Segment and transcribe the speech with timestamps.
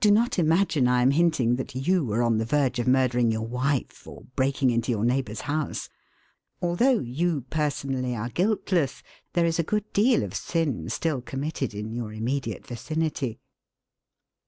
[0.00, 3.46] (Do not imagine I am hinting that you are on the verge of murdering your
[3.46, 5.88] wife or breaking into your neighbour's house.
[6.60, 9.04] Although you personally are guiltless,
[9.34, 13.38] there is a good deal of sin still committed in your immediate vicinity.)